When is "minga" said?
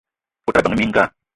0.79-1.03